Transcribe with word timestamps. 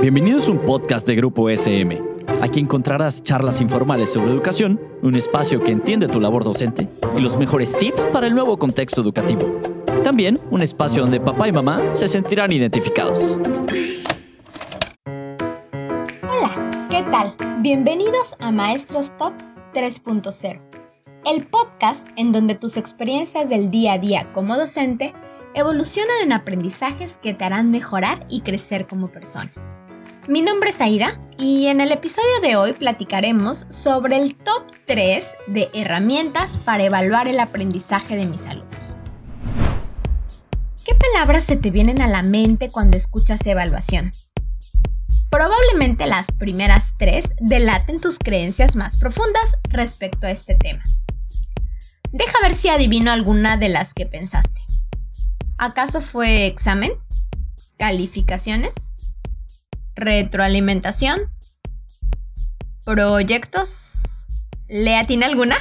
Bienvenidos 0.00 0.48
a 0.48 0.52
un 0.52 0.58
podcast 0.58 1.06
de 1.06 1.14
Grupo 1.14 1.48
SM. 1.48 2.02
Aquí 2.40 2.60
encontrarás 2.60 3.22
charlas 3.22 3.60
informales 3.60 4.12
sobre 4.12 4.30
educación, 4.30 4.80
un 5.02 5.14
espacio 5.14 5.62
que 5.62 5.72
entiende 5.72 6.08
tu 6.08 6.20
labor 6.20 6.44
docente 6.44 6.88
y 7.16 7.20
los 7.20 7.36
mejores 7.36 7.76
tips 7.78 8.06
para 8.06 8.26
el 8.26 8.34
nuevo 8.34 8.58
contexto 8.58 9.00
educativo. 9.00 9.60
También 10.02 10.40
un 10.50 10.62
espacio 10.62 11.02
donde 11.02 11.20
papá 11.20 11.48
y 11.48 11.52
mamá 11.52 11.80
se 11.92 12.08
sentirán 12.08 12.52
identificados. 12.52 13.38
Hola, 16.22 16.70
¿qué 16.90 17.02
tal? 17.10 17.34
Bienvenidos 17.60 18.36
a 18.40 18.50
Maestros 18.50 19.16
Top 19.18 19.34
3.0, 19.74 20.58
el 21.26 21.44
podcast 21.44 22.08
en 22.16 22.32
donde 22.32 22.54
tus 22.54 22.76
experiencias 22.76 23.48
del 23.48 23.70
día 23.70 23.94
a 23.94 23.98
día 23.98 24.32
como 24.32 24.56
docente 24.56 25.14
evolucionan 25.54 26.22
en 26.22 26.32
aprendizajes 26.32 27.18
que 27.22 27.34
te 27.34 27.44
harán 27.44 27.70
mejorar 27.70 28.24
y 28.28 28.40
crecer 28.40 28.86
como 28.86 29.08
persona. 29.08 29.50
Mi 30.28 30.40
nombre 30.40 30.70
es 30.70 30.80
Aida 30.80 31.18
y 31.36 31.66
en 31.66 31.80
el 31.80 31.90
episodio 31.90 32.40
de 32.42 32.56
hoy 32.56 32.72
platicaremos 32.72 33.66
sobre 33.68 34.16
el 34.22 34.34
top 34.34 34.64
3 34.86 35.26
de 35.48 35.68
herramientas 35.74 36.58
para 36.58 36.84
evaluar 36.84 37.26
el 37.26 37.40
aprendizaje 37.40 38.16
de 38.16 38.26
mis 38.26 38.46
alumnos. 38.46 38.96
¿Qué 40.84 40.94
palabras 40.94 41.44
se 41.44 41.56
te 41.56 41.70
vienen 41.70 42.00
a 42.02 42.08
la 42.08 42.22
mente 42.22 42.68
cuando 42.70 42.96
escuchas 42.96 43.44
evaluación? 43.46 44.12
Probablemente 45.30 46.06
las 46.06 46.30
primeras 46.30 46.94
tres 46.98 47.24
delaten 47.40 48.00
tus 48.00 48.18
creencias 48.18 48.76
más 48.76 48.96
profundas 48.96 49.56
respecto 49.70 50.26
a 50.26 50.30
este 50.30 50.54
tema. 50.54 50.82
Deja 52.12 52.38
ver 52.42 52.54
si 52.54 52.68
adivino 52.68 53.10
alguna 53.10 53.56
de 53.56 53.70
las 53.70 53.94
que 53.94 54.06
pensaste. 54.06 54.60
¿Acaso 55.58 56.00
fue 56.00 56.46
examen? 56.46 56.92
¿Calificaciones? 57.78 58.74
¿Retroalimentación? 59.94 61.30
¿Proyectos? 62.84 64.26
¿Le 64.68 64.96
atina 64.96 65.26
alguna? 65.26 65.56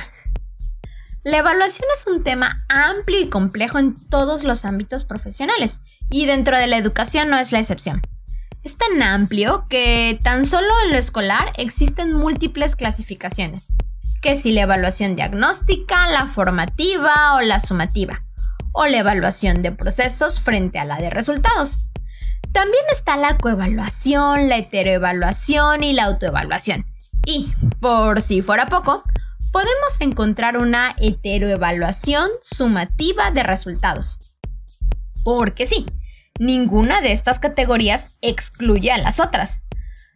La 1.24 1.38
evaluación 1.38 1.88
es 1.94 2.08
un 2.08 2.24
tema 2.24 2.66
amplio 2.68 3.20
y 3.20 3.30
complejo 3.30 3.78
en 3.78 3.96
todos 4.10 4.44
los 4.44 4.66
ámbitos 4.66 5.04
profesionales, 5.04 5.82
y 6.10 6.26
dentro 6.26 6.58
de 6.58 6.66
la 6.66 6.78
educación 6.78 7.30
no 7.30 7.38
es 7.38 7.52
la 7.52 7.60
excepción. 7.60 8.02
Es 8.64 8.76
tan 8.78 9.04
amplio 9.04 9.68
que 9.70 10.20
tan 10.24 10.46
solo 10.46 10.74
en 10.86 10.94
lo 10.94 10.98
escolar 10.98 11.52
existen 11.58 12.14
múltiples 12.14 12.76
clasificaciones, 12.76 13.72
que 14.22 14.36
si 14.36 14.52
la 14.52 14.62
evaluación 14.62 15.16
diagnóstica, 15.16 16.08
la 16.08 16.26
formativa 16.26 17.36
o 17.36 17.42
la 17.42 17.60
sumativa 17.60 18.24
o 18.72 18.86
la 18.86 19.00
evaluación 19.00 19.62
de 19.62 19.72
procesos 19.72 20.40
frente 20.42 20.80
a 20.80 20.86
la 20.86 20.98
de 20.98 21.10
resultados. 21.10 21.82
También 22.52 22.84
está 22.92 23.16
la 23.16 23.38
coevaluación, 23.38 24.50
la 24.50 24.58
heteroevaluación 24.58 25.84
y 25.84 25.94
la 25.94 26.06
autoevaluación. 26.06 26.86
Y, 27.26 27.52
por 27.80 28.22
si 28.22 28.42
fuera 28.42 28.66
poco, 28.66 29.04
podemos 29.52 30.00
encontrar 30.00 30.58
una 30.58 30.96
heteroevaluación 31.00 32.30
sumativa 32.42 33.32
de 33.32 33.44
resultados. 33.44 34.36
Porque 35.24 35.66
sí, 35.66 35.86
ninguna 36.40 37.02
de 37.02 37.14
estas 37.14 37.40
categorías 37.40 38.18
excluye 38.22 38.92
a 38.92 38.98
las 38.98 39.20
otras. 39.20 39.62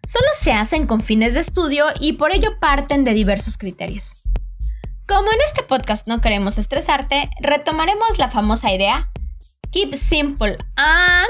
Solo 0.06 0.28
se 0.40 0.52
hacen 0.52 0.88
con 0.88 1.02
fines 1.02 1.34
de 1.34 1.40
estudio 1.40 1.86
y 2.00 2.14
por 2.14 2.31
ello 2.31 2.59
parten 2.59 3.03
de 3.03 3.14
diversos 3.14 3.58
criterios. 3.58 4.25
Como 5.08 5.31
en 5.31 5.38
este 5.45 5.61
podcast 5.61 6.08
no 6.08 6.20
queremos 6.20 6.58
estresarte, 6.58 7.30
retomaremos 7.39 8.17
la 8.17 8.31
famosa 8.31 8.73
idea 8.73 9.12
Keep 9.70 9.94
Simple 9.94 10.58
and 10.78 11.30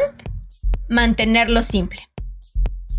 mantenerlo 0.88 1.62
simple. 1.62 2.00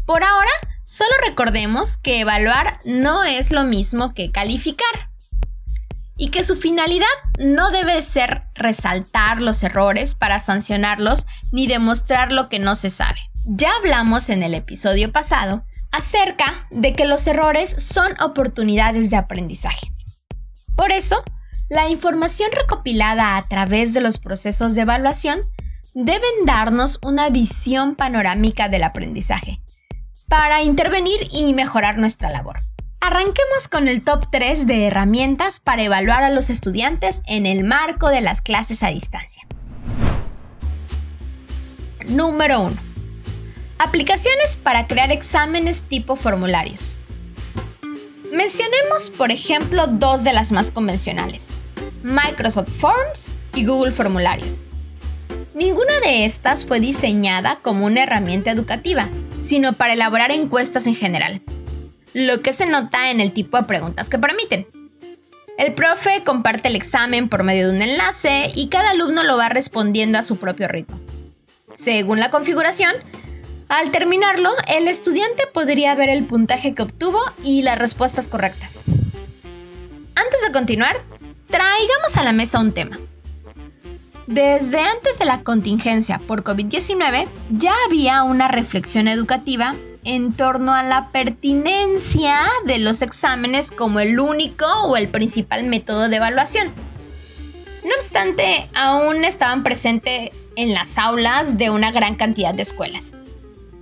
Por 0.04 0.22
ahora, 0.22 0.50
solo 0.82 1.10
recordemos 1.26 1.96
que 1.96 2.20
evaluar 2.20 2.78
no 2.84 3.24
es 3.24 3.52
lo 3.52 3.64
mismo 3.64 4.12
que 4.12 4.30
calificar 4.30 5.10
y 6.18 6.28
que 6.28 6.44
su 6.44 6.56
finalidad 6.56 7.06
no 7.38 7.70
debe 7.70 8.02
ser 8.02 8.42
resaltar 8.54 9.40
los 9.40 9.62
errores 9.62 10.14
para 10.14 10.40
sancionarlos 10.40 11.24
ni 11.52 11.66
demostrar 11.66 12.32
lo 12.32 12.50
que 12.50 12.58
no 12.58 12.74
se 12.74 12.90
sabe. 12.90 13.20
Ya 13.46 13.70
hablamos 13.76 14.28
en 14.28 14.42
el 14.42 14.52
episodio 14.52 15.10
pasado 15.10 15.64
acerca 15.90 16.66
de 16.70 16.92
que 16.92 17.06
los 17.06 17.26
errores 17.26 17.70
son 17.82 18.12
oportunidades 18.20 19.08
de 19.08 19.16
aprendizaje. 19.16 19.95
Por 20.76 20.92
eso, 20.92 21.22
la 21.68 21.88
información 21.88 22.50
recopilada 22.52 23.36
a 23.36 23.42
través 23.42 23.94
de 23.94 24.00
los 24.00 24.18
procesos 24.18 24.74
de 24.74 24.82
evaluación 24.82 25.40
deben 25.94 26.44
darnos 26.44 27.00
una 27.02 27.30
visión 27.30 27.96
panorámica 27.96 28.68
del 28.68 28.84
aprendizaje 28.84 29.60
para 30.28 30.62
intervenir 30.62 31.28
y 31.32 31.54
mejorar 31.54 31.98
nuestra 31.98 32.30
labor. 32.30 32.58
Arranquemos 33.00 33.68
con 33.70 33.88
el 33.88 34.02
top 34.04 34.26
3 34.30 34.66
de 34.66 34.86
herramientas 34.86 35.60
para 35.60 35.82
evaluar 35.82 36.22
a 36.22 36.30
los 36.30 36.50
estudiantes 36.50 37.22
en 37.26 37.46
el 37.46 37.64
marco 37.64 38.08
de 38.08 38.20
las 38.20 38.42
clases 38.42 38.82
a 38.82 38.88
distancia. 38.88 39.46
Número 42.08 42.60
1. 42.60 42.76
Aplicaciones 43.78 44.56
para 44.56 44.86
crear 44.86 45.10
exámenes 45.12 45.82
tipo 45.82 46.16
formularios. 46.16 46.96
Mencionemos, 48.32 49.10
por 49.16 49.30
ejemplo, 49.30 49.86
dos 49.86 50.24
de 50.24 50.32
las 50.32 50.50
más 50.52 50.70
convencionales, 50.70 51.48
Microsoft 52.02 52.70
Forms 52.80 53.28
y 53.54 53.64
Google 53.64 53.92
Formularios. 53.92 54.62
Ninguna 55.54 56.00
de 56.00 56.24
estas 56.24 56.64
fue 56.64 56.80
diseñada 56.80 57.58
como 57.62 57.86
una 57.86 58.02
herramienta 58.02 58.50
educativa, 58.50 59.08
sino 59.42 59.72
para 59.72 59.94
elaborar 59.94 60.32
encuestas 60.32 60.86
en 60.86 60.94
general, 60.94 61.40
lo 62.14 62.42
que 62.42 62.52
se 62.52 62.66
nota 62.66 63.10
en 63.10 63.20
el 63.20 63.32
tipo 63.32 63.56
de 63.56 63.64
preguntas 63.64 64.08
que 64.08 64.18
permiten. 64.18 64.66
El 65.56 65.72
profe 65.72 66.22
comparte 66.24 66.68
el 66.68 66.76
examen 66.76 67.28
por 67.28 67.42
medio 67.42 67.68
de 67.68 67.74
un 67.74 67.82
enlace 67.82 68.50
y 68.54 68.68
cada 68.68 68.90
alumno 68.90 69.22
lo 69.22 69.36
va 69.36 69.48
respondiendo 69.48 70.18
a 70.18 70.22
su 70.22 70.36
propio 70.36 70.68
ritmo. 70.68 70.98
Según 71.72 72.20
la 72.20 72.30
configuración, 72.30 72.92
al 73.68 73.90
terminarlo, 73.90 74.50
el 74.68 74.86
estudiante 74.86 75.44
podría 75.52 75.94
ver 75.94 76.08
el 76.08 76.24
puntaje 76.24 76.74
que 76.74 76.82
obtuvo 76.82 77.20
y 77.42 77.62
las 77.62 77.78
respuestas 77.78 78.28
correctas. 78.28 78.84
Antes 80.14 80.42
de 80.46 80.52
continuar, 80.52 80.96
traigamos 81.48 82.16
a 82.16 82.22
la 82.22 82.32
mesa 82.32 82.60
un 82.60 82.72
tema. 82.72 82.96
Desde 84.26 84.80
antes 84.80 85.18
de 85.18 85.24
la 85.24 85.42
contingencia 85.42 86.18
por 86.18 86.42
COVID-19 86.42 87.28
ya 87.50 87.74
había 87.86 88.22
una 88.24 88.48
reflexión 88.48 89.08
educativa 89.08 89.74
en 90.04 90.32
torno 90.32 90.72
a 90.72 90.82
la 90.82 91.08
pertinencia 91.10 92.38
de 92.64 92.78
los 92.78 93.02
exámenes 93.02 93.72
como 93.72 94.00
el 94.00 94.18
único 94.18 94.66
o 94.84 94.96
el 94.96 95.08
principal 95.08 95.64
método 95.64 96.08
de 96.08 96.16
evaluación. 96.16 96.68
No 97.84 97.94
obstante, 97.96 98.68
aún 98.74 99.24
estaban 99.24 99.62
presentes 99.62 100.48
en 100.56 100.74
las 100.74 100.98
aulas 100.98 101.58
de 101.58 101.70
una 101.70 101.92
gran 101.92 102.16
cantidad 102.16 102.54
de 102.54 102.62
escuelas. 102.62 103.16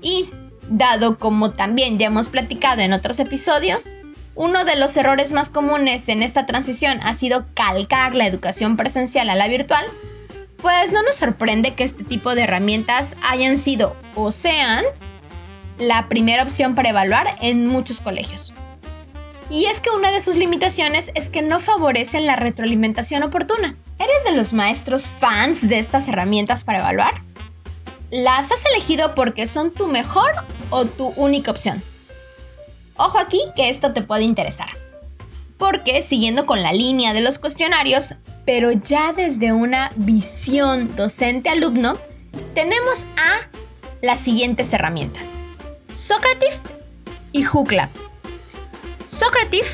Y, 0.04 0.28
dado 0.68 1.18
como 1.18 1.52
también 1.52 1.98
ya 1.98 2.06
hemos 2.08 2.28
platicado 2.28 2.82
en 2.82 2.92
otros 2.92 3.18
episodios, 3.18 3.90
uno 4.36 4.64
de 4.64 4.76
los 4.76 4.96
errores 4.96 5.32
más 5.32 5.50
comunes 5.50 6.08
en 6.08 6.22
esta 6.22 6.44
transición 6.44 7.00
ha 7.02 7.14
sido 7.14 7.46
calcar 7.54 8.14
la 8.14 8.26
educación 8.26 8.76
presencial 8.76 9.30
a 9.30 9.34
la 9.34 9.48
virtual, 9.48 9.84
pues 10.58 10.92
no 10.92 11.02
nos 11.02 11.16
sorprende 11.16 11.74
que 11.74 11.84
este 11.84 12.04
tipo 12.04 12.34
de 12.34 12.42
herramientas 12.42 13.16
hayan 13.22 13.56
sido 13.56 13.96
o 14.14 14.30
sean 14.30 14.84
la 15.78 16.08
primera 16.08 16.42
opción 16.42 16.74
para 16.74 16.90
evaluar 16.90 17.36
en 17.40 17.66
muchos 17.66 18.00
colegios. 18.02 18.52
Y 19.50 19.66
es 19.66 19.80
que 19.80 19.90
una 19.90 20.10
de 20.10 20.20
sus 20.20 20.36
limitaciones 20.36 21.12
es 21.14 21.30
que 21.30 21.42
no 21.42 21.60
favorecen 21.60 22.26
la 22.26 22.36
retroalimentación 22.36 23.22
oportuna. 23.22 23.76
¿Eres 23.98 24.24
de 24.24 24.32
los 24.32 24.52
maestros 24.52 25.06
fans 25.08 25.66
de 25.66 25.78
estas 25.78 26.08
herramientas 26.08 26.64
para 26.64 26.80
evaluar? 26.80 27.14
¿Las 28.14 28.52
has 28.52 28.64
elegido 28.66 29.16
porque 29.16 29.48
son 29.48 29.72
tu 29.72 29.88
mejor 29.88 30.30
o 30.70 30.84
tu 30.84 31.08
única 31.16 31.50
opción? 31.50 31.82
Ojo 32.94 33.18
aquí 33.18 33.40
que 33.56 33.68
esto 33.68 33.92
te 33.92 34.02
puede 34.02 34.22
interesar. 34.22 34.68
Porque 35.58 36.00
siguiendo 36.00 36.46
con 36.46 36.62
la 36.62 36.72
línea 36.72 37.12
de 37.12 37.22
los 37.22 37.40
cuestionarios, 37.40 38.14
pero 38.46 38.70
ya 38.70 39.12
desde 39.12 39.52
una 39.52 39.90
visión 39.96 40.94
docente-alumno, 40.94 41.94
tenemos 42.54 43.02
a 43.16 43.48
las 44.00 44.20
siguientes 44.20 44.72
herramientas. 44.72 45.26
Socrative 45.92 46.54
y 47.32 47.42
Hooklab. 47.42 47.88
Socrative 49.08 49.66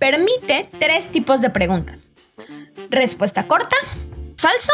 permite 0.00 0.68
tres 0.80 1.12
tipos 1.12 1.40
de 1.40 1.50
preguntas. 1.50 2.10
Respuesta 2.90 3.46
corta, 3.46 3.76
falso 4.36 4.72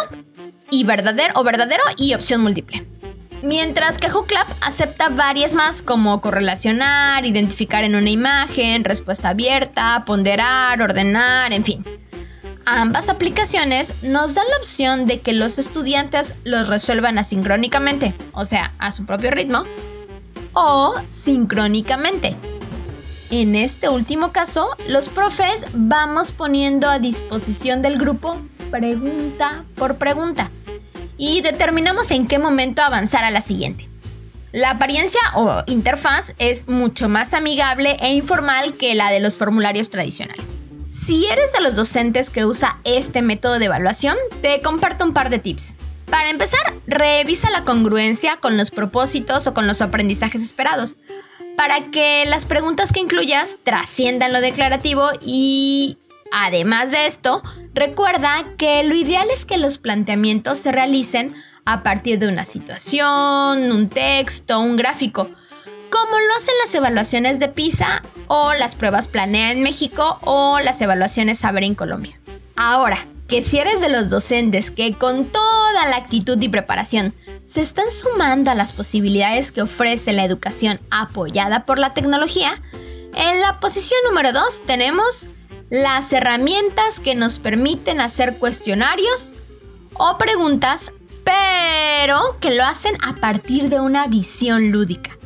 y 0.70 0.84
verdadero 0.84 1.34
o 1.36 1.44
verdadero 1.44 1.82
y 1.98 2.14
opción 2.14 2.40
múltiple. 2.40 2.82
Mientras 3.42 3.96
que 3.96 4.10
Hooklab 4.10 4.46
acepta 4.60 5.08
varias 5.08 5.54
más 5.54 5.80
como 5.80 6.20
correlacionar, 6.20 7.24
identificar 7.24 7.84
en 7.84 7.94
una 7.94 8.10
imagen, 8.10 8.84
respuesta 8.84 9.30
abierta, 9.30 10.04
ponderar, 10.06 10.82
ordenar, 10.82 11.52
en 11.54 11.64
fin. 11.64 11.84
Ambas 12.66 13.08
aplicaciones 13.08 13.94
nos 14.02 14.34
dan 14.34 14.44
la 14.50 14.58
opción 14.58 15.06
de 15.06 15.20
que 15.20 15.32
los 15.32 15.58
estudiantes 15.58 16.34
los 16.44 16.68
resuelvan 16.68 17.16
asincrónicamente, 17.16 18.12
o 18.32 18.44
sea, 18.44 18.72
a 18.78 18.92
su 18.92 19.06
propio 19.06 19.30
ritmo, 19.30 19.64
o 20.52 20.94
sincrónicamente. 21.08 22.36
En 23.30 23.54
este 23.54 23.88
último 23.88 24.32
caso, 24.32 24.68
los 24.86 25.08
profes 25.08 25.66
vamos 25.72 26.30
poniendo 26.32 26.88
a 26.88 26.98
disposición 26.98 27.80
del 27.80 27.96
grupo 27.96 28.36
pregunta 28.70 29.64
por 29.76 29.96
pregunta 29.96 30.50
y 31.20 31.42
determinamos 31.42 32.10
en 32.10 32.26
qué 32.26 32.38
momento 32.38 32.80
avanzar 32.80 33.24
a 33.24 33.30
la 33.30 33.42
siguiente. 33.42 33.86
La 34.52 34.70
apariencia 34.70 35.20
o 35.36 35.62
interfaz 35.66 36.32
es 36.38 36.66
mucho 36.66 37.10
más 37.10 37.34
amigable 37.34 37.98
e 38.00 38.14
informal 38.14 38.72
que 38.72 38.94
la 38.94 39.12
de 39.12 39.20
los 39.20 39.36
formularios 39.36 39.90
tradicionales. 39.90 40.56
Si 40.88 41.26
eres 41.26 41.52
de 41.52 41.60
los 41.60 41.76
docentes 41.76 42.30
que 42.30 42.46
usa 42.46 42.78
este 42.84 43.20
método 43.20 43.58
de 43.58 43.66
evaluación, 43.66 44.16
te 44.40 44.62
comparto 44.62 45.04
un 45.04 45.12
par 45.12 45.28
de 45.28 45.38
tips. 45.38 45.76
Para 46.06 46.30
empezar, 46.30 46.72
revisa 46.86 47.50
la 47.50 47.64
congruencia 47.64 48.38
con 48.38 48.56
los 48.56 48.70
propósitos 48.70 49.46
o 49.46 49.52
con 49.52 49.66
los 49.66 49.82
aprendizajes 49.82 50.40
esperados, 50.40 50.96
para 51.54 51.90
que 51.90 52.24
las 52.26 52.46
preguntas 52.46 52.92
que 52.92 53.00
incluyas 53.00 53.58
trasciendan 53.62 54.32
lo 54.32 54.40
declarativo 54.40 55.10
y, 55.20 55.98
además 56.32 56.90
de 56.90 57.06
esto, 57.06 57.42
recuerda 57.74 58.44
que 58.58 58.82
lo 58.84 58.94
ideal 58.94 59.28
es 59.30 59.44
que 59.44 59.58
los 59.58 59.78
planteamientos 59.78 60.58
se 60.58 60.72
realicen 60.72 61.34
a 61.64 61.82
partir 61.82 62.18
de 62.18 62.28
una 62.28 62.44
situación, 62.44 63.70
un 63.72 63.88
texto, 63.88 64.60
un 64.60 64.76
gráfico, 64.76 65.28
como 65.90 66.18
lo 66.18 66.34
hacen 66.36 66.54
las 66.64 66.74
evaluaciones 66.74 67.38
de 67.38 67.48
PISA 67.48 68.02
o 68.28 68.52
las 68.54 68.74
pruebas 68.74 69.08
Planea 69.08 69.52
en 69.52 69.62
México 69.62 70.18
o 70.22 70.60
las 70.60 70.80
evaluaciones 70.80 71.38
Saber 71.38 71.64
en 71.64 71.74
Colombia. 71.74 72.18
Ahora, 72.56 73.06
que 73.28 73.42
si 73.42 73.58
eres 73.58 73.80
de 73.80 73.88
los 73.88 74.08
docentes 74.08 74.70
que 74.70 74.94
con 74.94 75.24
toda 75.26 75.86
la 75.88 75.96
actitud 75.96 76.40
y 76.40 76.48
preparación 76.48 77.14
se 77.44 77.60
están 77.60 77.90
sumando 77.90 78.50
a 78.50 78.54
las 78.54 78.72
posibilidades 78.72 79.52
que 79.52 79.62
ofrece 79.62 80.12
la 80.12 80.24
educación 80.24 80.80
apoyada 80.90 81.64
por 81.64 81.78
la 81.78 81.94
tecnología, 81.94 82.60
en 83.14 83.40
la 83.40 83.60
posición 83.60 83.98
número 84.08 84.32
2 84.32 84.62
tenemos 84.66 85.28
las 85.70 86.12
herramientas 86.12 86.98
que 86.98 87.14
nos 87.14 87.38
permiten 87.38 88.00
hacer 88.00 88.38
cuestionarios 88.38 89.32
o 89.94 90.18
preguntas 90.18 90.92
pero 91.24 92.36
que 92.40 92.50
lo 92.50 92.64
hacen 92.64 92.96
a 93.02 93.14
partir 93.16 93.68
de 93.68 93.78
una 93.78 94.06
visión 94.08 94.72
lúdica. 94.72 95.16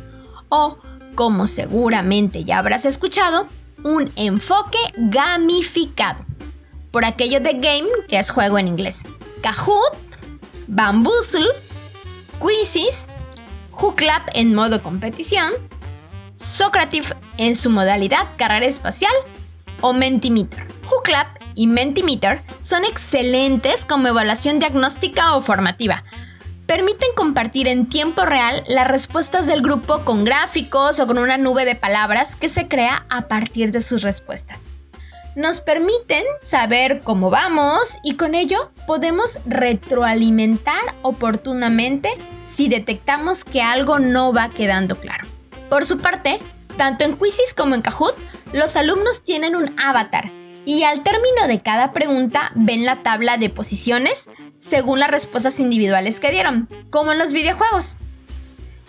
O, 0.51 0.77
como 1.15 1.47
seguramente 1.47 2.45
ya 2.45 2.59
habrás 2.59 2.85
escuchado, 2.85 3.47
un 3.85 4.11
enfoque 4.17 4.79
gamificado. 4.97 6.25
Por 6.91 7.05
aquello 7.05 7.41
de 7.41 7.55
game, 7.55 7.89
que 8.09 8.19
es 8.19 8.31
juego 8.31 8.59
en 8.59 8.69
inglés. 8.69 9.03
Kahoot, 9.43 9.97
Bamboozle, 10.67 11.49
Quizzes, 12.41 13.07
Hooklab 13.73 14.23
en 14.35 14.55
modo 14.55 14.83
competición, 14.83 15.53
Socrative 16.35 17.17
en 17.39 17.55
su 17.55 17.71
modalidad 17.71 18.27
carrera 18.37 18.67
espacial 18.67 19.13
o 19.85 19.93
Mentimeter. 19.93 20.67
Hooklab 20.89 21.27
y 21.55 21.67
Mentimeter 21.67 22.41
son 22.63 22.87
excelentes 22.87 23.85
como 23.85 24.09
evaluación 24.09 24.59
diagnóstica 24.59 25.37
o 25.37 25.43
formativa. 25.43 26.05
Permiten 26.67 27.11
compartir 27.15 27.69
en 27.69 27.91
tiempo 27.91 28.25
real 28.25 28.65
las 28.67 28.89
respuestas 28.89 29.47
del 29.47 29.61
grupo 29.61 29.99
con 30.07 30.25
gráficos 30.25 31.01
o 31.01 31.07
con 31.07 31.19
una 31.19 31.37
nube 31.37 31.67
de 31.67 31.75
palabras 31.75 32.35
que 32.35 32.49
se 32.49 32.67
crea 32.67 33.05
a 33.11 33.29
partir 33.29 33.73
de 33.73 33.83
sus 33.83 34.01
respuestas. 34.01 34.71
Nos 35.37 35.61
permiten 35.61 36.25
saber 36.41 37.03
cómo 37.05 37.29
vamos 37.29 37.99
y 38.03 38.15
con 38.15 38.35
ello 38.35 38.71
podemos 38.87 39.39
retroalimentar 39.45 40.81
oportunamente 41.03 42.09
si 42.43 42.71
detectamos 42.71 43.45
que 43.45 43.61
algo 43.61 43.99
no 43.99 44.33
va 44.33 44.49
quedando 44.49 44.97
claro. 44.97 45.29
Por 45.69 45.85
su 45.85 45.99
parte, 45.99 46.39
tanto 46.77 47.05
en 47.05 47.17
Quizzes 47.17 47.55
como 47.55 47.75
en 47.75 47.83
Kahoot, 47.83 48.17
los 48.53 48.77
alumnos 48.77 49.25
tienen 49.25 49.57
un 49.57 49.79
avatar 49.79 50.31
y 50.67 50.85
al 50.85 51.03
término 51.03 51.47
de 51.47 51.61
cada 51.61 51.93
pregunta 51.93 52.51
ven 52.55 52.85
la 52.85 53.03
tabla 53.03 53.37
de 53.37 53.51
posiciones 53.51 54.29
según 54.57 54.99
las 54.99 55.11
respuestas 55.11 55.61
individuales 55.61 56.21
que 56.21 56.31
dieron, 56.31 56.69
como 56.91 57.13
en 57.13 57.19
los 57.19 57.33
videojuegos. 57.33 57.99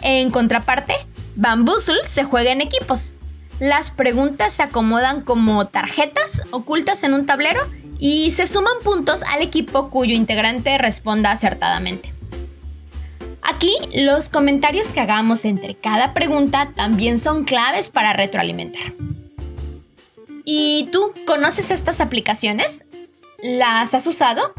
En 0.02 0.30
contraparte, 0.30 0.96
Bamboozle 1.36 2.06
se 2.08 2.24
juega 2.24 2.52
en 2.52 2.62
equipos. 2.62 3.14
Las 3.60 3.92
preguntas 3.92 4.54
se 4.54 4.64
acomodan 4.64 5.22
como 5.22 5.68
tarjetas 5.68 6.42
ocultas 6.52 7.04
en 7.04 7.14
un 7.14 7.26
tablero 7.26 7.62
y 8.00 8.32
se 8.32 8.48
suman 8.48 8.74
puntos 8.84 9.24
al 9.24 9.42
equipo 9.42 9.90
cuyo 9.90 10.14
integrante 10.14 10.78
responda 10.78 11.32
acertadamente. 11.32 12.15
Aquí 13.48 13.78
los 13.94 14.30
comentarios 14.30 14.88
que 14.88 15.00
hagamos 15.00 15.46
entre 15.46 15.76
cada 15.76 16.16
pregunta 16.16 16.72
también 16.76 17.20
son 17.20 17.44
claves 17.44 17.92
para 17.92 18.12
retroalimentar. 18.12 18.82
¿Y 20.44 20.90
tú 20.92 21.14
conoces 21.28 21.70
estas 21.70 22.02
aplicaciones? 22.02 22.86
¿Las 23.44 23.94
has 23.94 24.08
usado? 24.08 24.52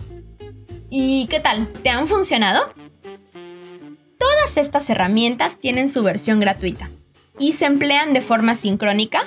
¿Y 0.88 1.26
qué 1.26 1.40
tal? 1.40 1.66
¿Te 1.66 1.90
han 1.90 2.06
funcionado? 2.06 2.72
Todas 4.18 4.56
estas 4.56 4.88
herramientas 4.88 5.58
tienen 5.58 5.88
su 5.88 6.04
versión 6.04 6.38
gratuita 6.38 6.88
y 7.40 7.54
se 7.54 7.64
emplean 7.64 8.12
de 8.12 8.20
forma 8.20 8.54
sincrónica, 8.54 9.24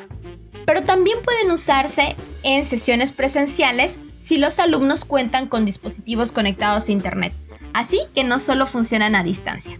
pero 0.65 0.83
también 0.83 1.21
pueden 1.21 1.51
usarse 1.51 2.15
en 2.43 2.65
sesiones 2.65 3.11
presenciales 3.11 3.99
si 4.17 4.37
los 4.37 4.57
alumnos 4.57 5.03
cuentan 5.03 5.47
con 5.47 5.65
dispositivos 5.65 6.31
conectados 6.31 6.87
a 6.87 6.91
Internet, 6.93 7.33
así 7.73 8.01
que 8.15 8.23
no 8.23 8.39
solo 8.39 8.65
funcionan 8.65 9.15
a 9.15 9.23
distancia. 9.23 9.79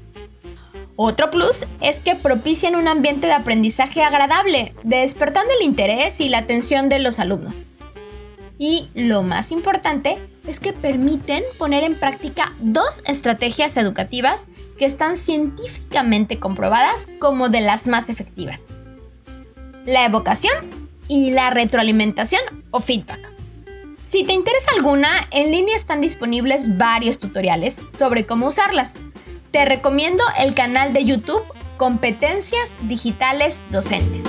Otro 0.95 1.31
plus 1.31 1.65
es 1.79 2.01
que 2.01 2.15
propician 2.15 2.75
un 2.75 2.89
ambiente 2.89 3.27
de 3.27 3.33
aprendizaje 3.33 4.03
agradable, 4.03 4.73
despertando 4.83 5.53
el 5.57 5.65
interés 5.65 6.19
y 6.19 6.27
la 6.27 6.39
atención 6.39 6.89
de 6.89 6.99
los 6.99 7.19
alumnos. 7.19 7.63
Y 8.57 8.89
lo 8.93 9.23
más 9.23 9.53
importante 9.53 10.17
es 10.45 10.59
que 10.59 10.73
permiten 10.73 11.43
poner 11.57 11.83
en 11.83 11.95
práctica 11.97 12.53
dos 12.59 13.01
estrategias 13.05 13.77
educativas 13.77 14.49
que 14.77 14.83
están 14.83 15.15
científicamente 15.15 16.37
comprobadas 16.37 17.07
como 17.19 17.47
de 17.47 17.61
las 17.61 17.87
más 17.87 18.09
efectivas. 18.09 18.63
La 19.85 20.03
evocación 20.05 20.53
y 21.07 21.31
la 21.31 21.49
retroalimentación 21.49 22.41
o 22.71 22.81
feedback. 22.81 23.38
Si 24.09 24.23
te 24.23 24.33
interesa 24.33 24.71
alguna, 24.75 25.11
en 25.29 25.51
línea 25.51 25.75
están 25.75 26.01
disponibles 26.01 26.79
varios 26.79 27.19
tutoriales 27.19 27.79
sobre 27.95 28.25
cómo 28.25 28.47
usarlas 28.47 28.95
te 29.51 29.65
recomiendo 29.65 30.23
el 30.39 30.55
canal 30.55 30.93
de 30.93 31.05
YouTube 31.05 31.43
Competencias 31.77 32.71
Digitales 32.87 33.61
Docentes. 33.69 34.25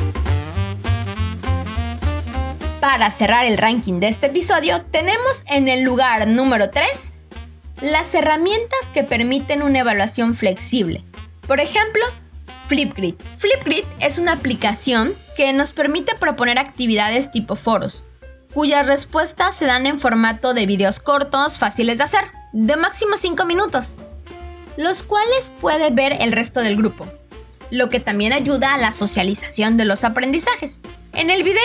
Para 2.82 3.10
cerrar 3.10 3.46
el 3.46 3.56
ranking 3.56 4.00
de 4.00 4.08
este 4.08 4.26
episodio, 4.26 4.82
tenemos 4.82 5.44
en 5.46 5.66
el 5.68 5.82
lugar 5.82 6.26
número 6.26 6.68
3 6.68 7.14
las 7.80 8.12
herramientas 8.12 8.90
que 8.92 9.02
permiten 9.02 9.62
una 9.62 9.78
evaluación 9.78 10.34
flexible. 10.34 11.02
Por 11.46 11.58
ejemplo, 11.58 12.04
Flipgrid. 12.68 13.14
Flipgrid 13.38 13.84
es 13.98 14.18
una 14.18 14.32
aplicación 14.32 15.14
que 15.38 15.54
nos 15.54 15.72
permite 15.72 16.14
proponer 16.16 16.58
actividades 16.58 17.30
tipo 17.30 17.56
foros, 17.56 18.02
cuyas 18.54 18.86
respuestas 18.86 19.54
se 19.54 19.66
dan 19.66 19.86
en 19.86 20.00
formato 20.00 20.54
de 20.54 20.66
videos 20.66 21.00
cortos 21.00 21.58
fáciles 21.58 21.98
de 21.98 22.04
hacer, 22.04 22.30
de 22.52 22.76
máximo 22.76 23.16
5 23.16 23.44
minutos 23.44 23.96
los 24.80 25.02
cuales 25.02 25.52
puede 25.60 25.90
ver 25.90 26.16
el 26.20 26.32
resto 26.32 26.60
del 26.60 26.76
grupo, 26.76 27.06
lo 27.70 27.88
que 27.88 28.00
también 28.00 28.32
ayuda 28.32 28.74
a 28.74 28.78
la 28.78 28.92
socialización 28.92 29.76
de 29.76 29.84
los 29.84 30.04
aprendizajes. 30.04 30.80
En 31.12 31.30
el 31.30 31.42
video, 31.42 31.62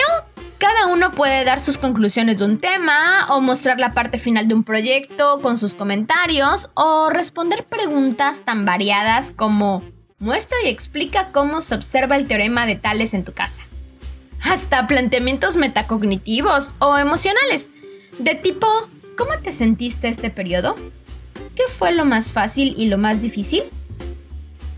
cada 0.57 0.87
uno 0.87 1.11
puede 1.11 1.45
dar 1.45 1.59
sus 1.59 1.77
conclusiones 1.77 2.39
de 2.39 2.45
un 2.45 2.59
tema 2.59 3.27
o 3.29 3.41
mostrar 3.41 3.79
la 3.79 3.91
parte 3.91 4.17
final 4.17 4.47
de 4.47 4.55
un 4.55 4.63
proyecto 4.63 5.41
con 5.41 5.57
sus 5.57 5.73
comentarios 5.73 6.69
o 6.73 7.09
responder 7.09 7.65
preguntas 7.65 8.41
tan 8.43 8.65
variadas 8.65 9.31
como 9.31 9.83
muestra 10.19 10.57
y 10.65 10.67
explica 10.67 11.29
cómo 11.31 11.61
se 11.61 11.75
observa 11.75 12.17
el 12.17 12.27
teorema 12.27 12.65
de 12.65 12.75
Tales 12.75 13.13
en 13.13 13.23
tu 13.23 13.33
casa. 13.33 13.63
Hasta 14.49 14.85
planteamientos 14.87 15.57
metacognitivos 15.57 16.71
o 16.79 16.97
emocionales, 16.97 17.71
de 18.19 18.35
tipo 18.35 18.67
¿cómo 19.17 19.31
te 19.41 19.51
sentiste 19.51 20.07
este 20.07 20.29
periodo? 20.29 20.75
¿Qué 21.55 21.63
fue 21.77 21.91
lo 21.91 22.05
más 22.05 22.31
fácil 22.31 22.75
y 22.77 22.87
lo 22.87 22.97
más 22.97 23.21
difícil? 23.21 23.63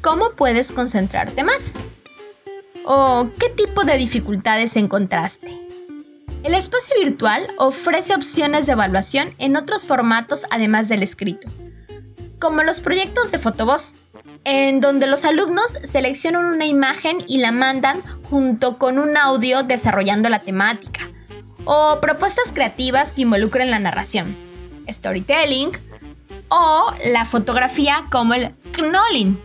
¿Cómo 0.01 0.31
puedes 0.31 0.71
concentrarte 0.71 1.43
más? 1.43 1.74
¿O 2.86 3.29
qué 3.39 3.50
tipo 3.50 3.83
de 3.83 3.97
dificultades 3.97 4.77
encontraste? 4.77 5.51
El 6.43 6.53
espacio 6.53 6.95
virtual 7.03 7.45
ofrece 7.57 8.15
opciones 8.15 8.67
de 8.67 8.74
evaluación 8.74 9.33
en 9.38 9.57
otros 9.57 9.86
formatos 9.86 10.43
además 10.50 10.88
del 10.88 11.03
escrito, 11.03 11.50
como 12.39 12.63
los 12.63 12.82
proyectos 12.82 13.32
de 13.32 13.39
fotovoz, 13.39 13.94
en 14.44 14.82
donde 14.82 15.08
los 15.08 15.25
alumnos 15.25 15.77
seleccionan 15.84 16.46
una 16.46 16.65
imagen 16.65 17.24
y 17.27 17.39
la 17.39 17.51
mandan 17.51 18.01
junto 18.29 18.77
con 18.77 19.00
un 19.00 19.17
audio 19.17 19.63
desarrollando 19.63 20.29
la 20.29 20.39
temática, 20.39 21.01
o 21.65 22.00
propuestas 22.01 22.51
creativas 22.53 23.12
que 23.12 23.24
involucren 23.24 23.72
la 23.72 23.79
narración, 23.79 24.36
storytelling, 24.89 25.72
o 26.50 26.94
la 27.12 27.25
fotografía 27.25 28.06
como 28.12 28.34
el 28.34 28.53
knolling. 28.74 29.39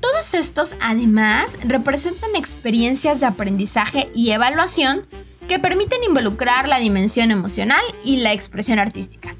Todos 0.00 0.34
estos 0.34 0.74
además 0.80 1.58
representan 1.64 2.36
experiencias 2.36 3.20
de 3.20 3.26
aprendizaje 3.26 4.08
y 4.14 4.30
evaluación 4.30 5.06
que 5.48 5.58
permiten 5.58 6.04
involucrar 6.04 6.68
la 6.68 6.78
dimensión 6.78 7.30
emocional 7.30 7.82
y 8.04 8.18
la 8.18 8.32
expresión 8.32 8.78
artística. 8.78 9.34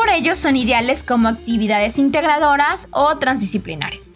Por 0.00 0.08
ello 0.08 0.34
son 0.34 0.56
ideales 0.56 1.04
como 1.04 1.28
actividades 1.28 1.98
integradoras 1.98 2.88
o 2.90 3.18
transdisciplinares. 3.18 4.14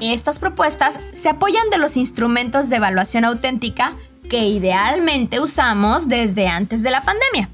Estas 0.00 0.38
propuestas 0.38 0.98
se 1.12 1.28
apoyan 1.28 1.68
de 1.68 1.76
los 1.76 1.98
instrumentos 1.98 2.70
de 2.70 2.76
evaluación 2.76 3.26
auténtica 3.26 3.92
que 4.30 4.46
idealmente 4.46 5.38
usamos 5.38 6.08
desde 6.08 6.48
antes 6.48 6.82
de 6.82 6.90
la 6.90 7.02
pandemia. 7.02 7.50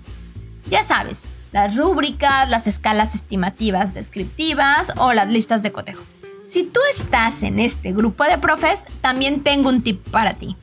Ya 0.70 0.84
sabes, 0.84 1.24
las 1.50 1.74
rúbricas, 1.74 2.48
las 2.48 2.68
escalas 2.68 3.16
estimativas 3.16 3.92
descriptivas 3.92 4.92
o 4.96 5.12
las 5.12 5.28
listas 5.28 5.64
de 5.64 5.72
cotejo. 5.72 6.04
Si 6.46 6.62
tú 6.62 6.78
estás 6.92 7.42
en 7.42 7.58
este 7.58 7.92
grupo 7.92 8.22
de 8.22 8.38
profes, 8.38 8.84
también 9.00 9.42
tengo 9.42 9.68
un 9.68 9.82
tip 9.82 10.08
para 10.10 10.34
ti. 10.34 10.56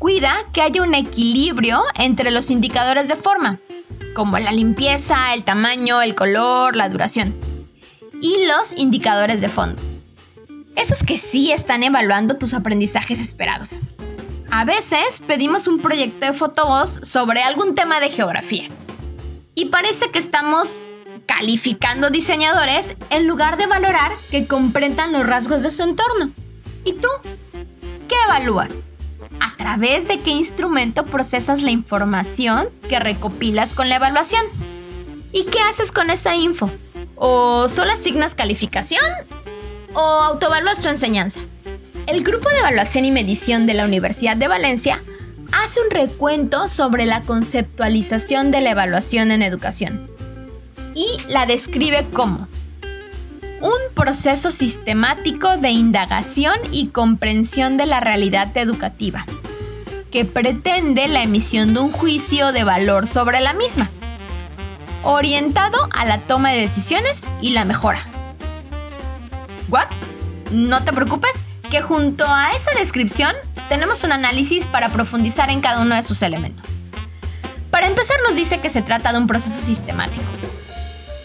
Cuida 0.00 0.34
que 0.52 0.60
haya 0.60 0.82
un 0.82 0.94
equilibrio 0.94 1.84
entre 1.94 2.32
los 2.32 2.50
indicadores 2.50 3.06
de 3.06 3.14
forma, 3.14 3.60
como 4.14 4.38
la 4.38 4.52
limpieza, 4.52 5.34
el 5.34 5.44
tamaño, 5.44 6.02
el 6.02 6.14
color, 6.14 6.76
la 6.76 6.88
duración, 6.88 7.34
y 8.20 8.46
los 8.46 8.72
indicadores 8.76 9.40
de 9.40 9.48
fondo. 9.48 9.80
Esos 10.76 11.02
que 11.02 11.18
sí 11.18 11.52
están 11.52 11.82
evaluando 11.82 12.36
tus 12.36 12.54
aprendizajes 12.54 13.20
esperados. 13.20 13.78
A 14.50 14.64
veces 14.64 15.22
pedimos 15.26 15.66
un 15.66 15.80
proyecto 15.80 16.26
de 16.26 16.32
fotovoz 16.32 17.00
sobre 17.02 17.42
algún 17.42 17.74
tema 17.74 18.00
de 18.00 18.10
geografía. 18.10 18.68
Y 19.54 19.66
parece 19.66 20.10
que 20.10 20.18
estamos 20.18 20.80
calificando 21.26 22.10
diseñadores 22.10 22.96
en 23.10 23.26
lugar 23.26 23.56
de 23.56 23.66
valorar 23.66 24.12
que 24.30 24.46
comprendan 24.46 25.12
los 25.12 25.26
rasgos 25.26 25.62
de 25.62 25.70
su 25.70 25.82
entorno. 25.82 26.30
¿Y 26.84 26.94
tú? 26.94 27.08
¿Qué 28.08 28.16
evalúas? 28.26 28.84
¿A 29.60 29.62
través 29.62 30.08
de 30.08 30.18
qué 30.18 30.30
instrumento 30.30 31.04
procesas 31.04 31.60
la 31.60 31.70
información 31.70 32.66
que 32.88 32.98
recopilas 32.98 33.74
con 33.74 33.90
la 33.90 33.96
evaluación? 33.96 34.42
¿Y 35.32 35.44
qué 35.44 35.60
haces 35.60 35.92
con 35.92 36.08
esa 36.08 36.34
info? 36.34 36.70
¿O 37.14 37.68
solo 37.68 37.92
asignas 37.92 38.34
calificación? 38.34 39.04
¿O 39.92 40.00
autoevalúas 40.00 40.80
tu 40.80 40.88
enseñanza? 40.88 41.40
El 42.06 42.24
Grupo 42.24 42.48
de 42.48 42.60
Evaluación 42.60 43.04
y 43.04 43.10
Medición 43.10 43.66
de 43.66 43.74
la 43.74 43.84
Universidad 43.84 44.34
de 44.34 44.48
Valencia 44.48 44.98
hace 45.52 45.80
un 45.82 45.90
recuento 45.90 46.66
sobre 46.66 47.04
la 47.04 47.20
conceptualización 47.20 48.50
de 48.50 48.62
la 48.62 48.70
evaluación 48.70 49.30
en 49.30 49.42
educación 49.42 50.10
y 50.94 51.06
la 51.28 51.44
describe 51.44 52.06
como 52.14 52.48
un 53.60 53.94
proceso 53.94 54.50
sistemático 54.50 55.58
de 55.58 55.68
indagación 55.68 56.54
y 56.72 56.88
comprensión 56.88 57.76
de 57.76 57.84
la 57.84 58.00
realidad 58.00 58.56
educativa, 58.56 59.26
que 60.10 60.24
pretende 60.24 61.08
la 61.08 61.22
emisión 61.22 61.74
de 61.74 61.80
un 61.80 61.92
juicio 61.92 62.52
de 62.52 62.64
valor 62.64 63.06
sobre 63.06 63.40
la 63.40 63.52
misma, 63.52 63.90
orientado 65.02 65.88
a 65.92 66.04
la 66.04 66.18
toma 66.18 66.50
de 66.50 66.60
decisiones 66.60 67.26
y 67.40 67.50
la 67.50 67.64
mejora. 67.64 68.04
¿What? 69.68 69.86
No 70.50 70.82
te 70.82 70.92
preocupes, 70.92 71.32
que 71.70 71.80
junto 71.80 72.26
a 72.26 72.52
esa 72.52 72.72
descripción 72.78 73.34
tenemos 73.68 74.02
un 74.02 74.12
análisis 74.12 74.66
para 74.66 74.88
profundizar 74.88 75.48
en 75.50 75.60
cada 75.60 75.80
uno 75.80 75.94
de 75.94 76.02
sus 76.02 76.22
elementos. 76.22 76.66
Para 77.70 77.86
empezar 77.86 78.16
nos 78.26 78.34
dice 78.34 78.58
que 78.58 78.68
se 78.68 78.82
trata 78.82 79.12
de 79.12 79.18
un 79.18 79.28
proceso 79.28 79.60
sistemático, 79.60 80.24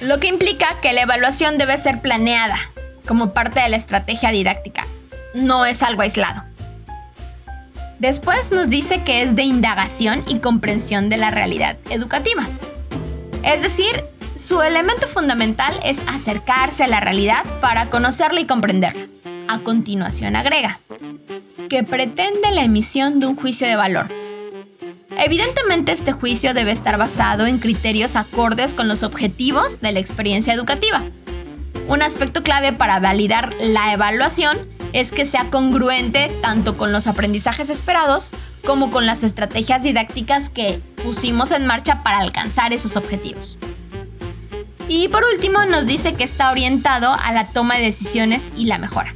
lo 0.01 0.19
que 0.19 0.27
implica 0.27 0.67
que 0.81 0.93
la 0.93 1.01
evaluación 1.01 1.57
debe 1.57 1.77
ser 1.79 2.01
planeada 2.01 2.59
como 3.07 3.33
parte 3.33 3.59
de 3.59 3.69
la 3.69 3.77
estrategia 3.77 4.29
didáctica, 4.29 4.85
no 5.33 5.65
es 5.65 5.81
algo 5.81 6.03
aislado. 6.03 6.43
Después 7.99 8.51
nos 8.51 8.69
dice 8.69 9.03
que 9.03 9.21
es 9.21 9.35
de 9.35 9.43
indagación 9.43 10.23
y 10.27 10.39
comprensión 10.39 11.09
de 11.09 11.17
la 11.17 11.31
realidad 11.31 11.77
educativa. 11.89 12.45
Es 13.43 13.61
decir, 13.61 14.03
su 14.35 14.61
elemento 14.61 15.07
fundamental 15.07 15.79
es 15.83 15.97
acercarse 16.07 16.83
a 16.83 16.87
la 16.87 16.99
realidad 16.99 17.45
para 17.61 17.89
conocerla 17.89 18.41
y 18.41 18.45
comprenderla. 18.45 19.05
A 19.47 19.59
continuación 19.59 20.35
agrega, 20.35 20.79
que 21.69 21.83
pretende 21.83 22.51
la 22.51 22.63
emisión 22.63 23.19
de 23.19 23.27
un 23.27 23.35
juicio 23.35 23.65
de 23.67 23.75
valor. 23.75 24.07
Evidentemente 25.17 25.93
este 25.93 26.11
juicio 26.11 26.53
debe 26.53 26.71
estar 26.71 26.97
basado 26.97 27.45
en 27.45 27.59
criterios 27.59 28.17
acordes 28.17 28.73
con 28.73 28.89
los 28.89 29.03
objetivos 29.03 29.79
de 29.79 29.93
la 29.93 29.99
experiencia 29.99 30.53
educativa. 30.53 31.03
Un 31.87 32.01
aspecto 32.01 32.43
clave 32.43 32.73
para 32.73 32.99
validar 32.99 33.55
la 33.59 33.93
evaluación 33.93 34.74
es 34.95 35.11
que 35.11 35.25
sea 35.25 35.49
congruente 35.51 36.31
tanto 36.41 36.77
con 36.77 36.93
los 36.93 37.05
aprendizajes 37.05 37.69
esperados 37.69 38.31
como 38.65 38.89
con 38.89 39.05
las 39.05 39.25
estrategias 39.25 39.83
didácticas 39.83 40.49
que 40.49 40.79
pusimos 41.03 41.51
en 41.51 41.65
marcha 41.65 42.01
para 42.01 42.19
alcanzar 42.19 42.71
esos 42.71 42.95
objetivos. 42.95 43.57
Y 44.87 45.09
por 45.09 45.25
último 45.25 45.65
nos 45.65 45.85
dice 45.85 46.13
que 46.13 46.23
está 46.23 46.49
orientado 46.49 47.11
a 47.11 47.33
la 47.33 47.47
toma 47.47 47.75
de 47.75 47.83
decisiones 47.83 48.53
y 48.55 48.67
la 48.67 48.77
mejora. 48.77 49.13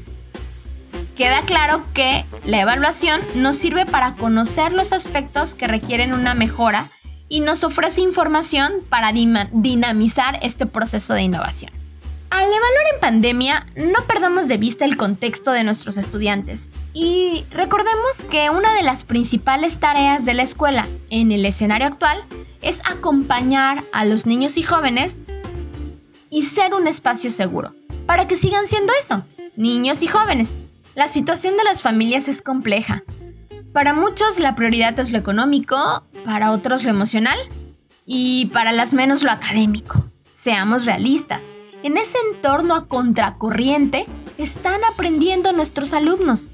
Queda 1.16 1.42
claro 1.44 1.82
que 1.94 2.26
la 2.44 2.60
evaluación 2.60 3.22
nos 3.36 3.56
sirve 3.56 3.86
para 3.86 4.16
conocer 4.16 4.74
los 4.74 4.92
aspectos 4.92 5.56
que 5.56 5.68
requieren 5.68 6.14
una 6.14 6.34
mejora 6.34 6.92
y 7.30 7.40
nos 7.40 7.64
ofrece 7.64 8.02
información 8.02 8.74
para 8.90 9.14
dinamizar 9.14 10.40
este 10.42 10.66
proceso 10.66 11.14
de 11.14 11.22
innovación. 11.22 11.72
Al 12.30 12.46
evaluar 12.46 12.86
en 12.94 13.00
pandemia, 13.02 13.68
no 13.76 14.06
perdamos 14.08 14.48
de 14.48 14.58
vista 14.58 14.86
el 14.86 14.98
contexto 14.98 15.52
de 15.52 15.64
nuestros 15.64 15.98
estudiantes 15.98 16.70
y 16.94 17.44
recordemos 17.52 18.22
que 18.30 18.50
una 18.50 18.74
de 18.76 18.84
las 18.84 19.04
principales 19.04 19.80
tareas 19.80 20.26
de 20.26 20.36
la 20.36 20.44
escuela 20.44 20.88
en 21.10 21.32
el 21.32 21.46
escenario 21.46 21.88
actual 21.88 22.22
es 22.62 22.82
acompañar 22.86 23.84
a 23.94 24.06
los 24.06 24.26
niños 24.26 24.58
y 24.58 24.64
jóvenes 24.64 25.22
y 26.30 26.44
ser 26.44 26.74
un 26.74 26.88
espacio 26.88 27.32
seguro 27.32 27.74
para 28.06 28.28
que 28.28 28.36
sigan 28.36 28.68
siendo 28.68 28.94
eso, 29.00 29.24
niños 29.56 30.04
y 30.04 30.08
jóvenes. 30.08 30.60
La 30.96 31.08
situación 31.08 31.58
de 31.58 31.64
las 31.64 31.82
familias 31.82 32.28
es 32.28 32.42
compleja. 32.42 33.04
Para 33.74 33.94
muchos 33.94 34.40
la 34.40 34.56
prioridad 34.56 35.00
es 35.00 35.12
lo 35.12 35.18
económico, 35.18 36.04
para 36.26 36.52
otros 36.52 36.84
lo 36.84 36.90
emocional 36.90 37.38
y 38.06 38.48
para 38.48 38.72
las 38.72 38.94
menos 38.94 39.24
lo 39.24 39.32
académico. 39.32 40.06
Seamos 40.32 40.86
realistas. 40.86 41.44
En 41.82 41.96
ese 41.96 42.18
entorno 42.34 42.76
a 42.76 42.88
contracorriente 42.88 44.06
están 44.38 44.82
aprendiendo 44.84 45.54
nuestros 45.54 45.94
alumnos. 45.94 46.52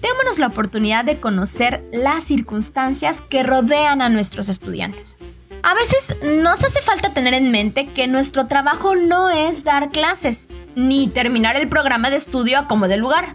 Démonos 0.00 0.38
la 0.38 0.46
oportunidad 0.46 1.04
de 1.04 1.18
conocer 1.18 1.84
las 1.92 2.22
circunstancias 2.22 3.20
que 3.20 3.42
rodean 3.42 4.00
a 4.00 4.08
nuestros 4.08 4.48
estudiantes. 4.48 5.16
A 5.64 5.74
veces 5.74 6.16
nos 6.22 6.62
hace 6.62 6.80
falta 6.82 7.12
tener 7.12 7.34
en 7.34 7.50
mente 7.50 7.88
que 7.88 8.06
nuestro 8.06 8.46
trabajo 8.46 8.94
no 8.94 9.28
es 9.28 9.64
dar 9.64 9.88
clases, 9.88 10.48
ni 10.76 11.08
terminar 11.08 11.56
el 11.56 11.66
programa 11.66 12.08
de 12.10 12.16
estudio 12.16 12.60
a 12.60 12.68
como 12.68 12.86
de 12.86 12.96
lugar. 12.96 13.34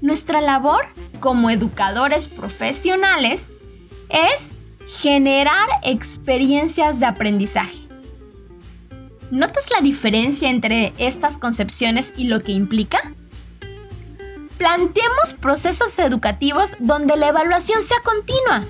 Nuestra 0.00 0.40
labor 0.40 0.86
como 1.18 1.50
educadores 1.50 2.28
profesionales 2.28 3.52
es 4.10 4.52
generar 4.86 5.66
experiencias 5.82 7.00
de 7.00 7.06
aprendizaje. 7.06 7.83
¿Notas 9.34 9.68
la 9.70 9.80
diferencia 9.80 10.48
entre 10.48 10.92
estas 10.96 11.38
concepciones 11.38 12.12
y 12.16 12.28
lo 12.28 12.40
que 12.40 12.52
implica? 12.52 13.12
Planteemos 14.58 15.34
procesos 15.40 15.98
educativos 15.98 16.76
donde 16.78 17.16
la 17.16 17.28
evaluación 17.28 17.82
sea 17.82 17.98
continua 18.04 18.62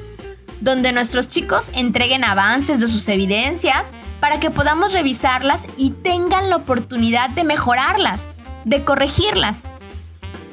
donde 0.65 0.93
nuestros 0.93 1.29
chicos 1.29 1.71
entreguen 1.75 2.25
avances 2.25 2.81
de 2.81 2.89
sus 2.89 3.07
evidencias 3.09 3.91
para 4.19 4.41
que 4.41 4.51
podamos 4.51 4.95
revisarlas 4.95 5.67
y 5.77 5.91
tengan 5.91 6.49
la 6.49 6.57
oportunidad 6.57 7.29
de 7.29 7.45
mejorarlas, 7.45 8.29
de 8.65 8.83
corregirlas. 8.83 9.65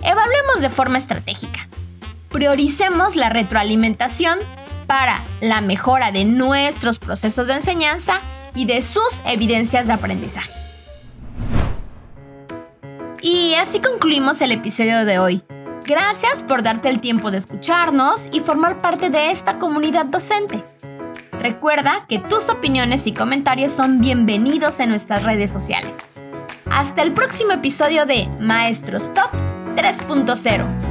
Evaluemos 0.04 0.62
de 0.62 0.70
forma 0.70 0.98
estratégica. 0.98 1.70
Prioricemos 2.30 3.16
la 3.16 3.30
retroalimentación 3.30 4.40
para 4.86 5.24
la 5.40 5.62
mejora 5.62 6.12
de 6.12 6.26
nuestros 6.26 7.00
procesos 7.00 7.48
de 7.48 7.54
enseñanza 7.54 8.20
y 8.56 8.66
de 8.66 8.82
sus 8.82 9.22
evidencias 9.26 9.88
de 9.88 9.94
aprendizaje. 9.94 10.52
Y 13.22 13.54
así 13.56 13.80
concluimos 13.80 14.42
el 14.42 14.52
episodio 14.52 15.06
de 15.06 15.20
hoy. 15.20 15.44
Gracias 15.86 16.44
por 16.44 16.64
darte 16.64 16.90
el 16.90 17.00
tiempo 17.00 17.32
de 17.32 17.38
escucharnos 17.38 18.28
y 18.32 18.40
formar 18.40 18.80
parte 18.80 19.10
de 19.10 19.32
esta 19.32 19.60
comunidad 19.60 20.06
docente. 20.06 20.64
Recuerda 21.40 22.06
que 22.08 22.20
tus 22.20 22.50
opiniones 22.50 23.08
y 23.08 23.14
comentarios 23.14 23.72
son 23.72 24.00
bienvenidos 24.00 24.80
en 24.80 24.90
nuestras 24.90 25.24
redes 25.24 25.52
sociales. 25.52 25.92
Hasta 26.70 27.02
el 27.02 27.14
próximo 27.14 27.52
episodio 27.52 28.06
de 28.06 28.30
Maestros 28.40 29.12
Top 29.14 29.32
3.0. 29.76 30.91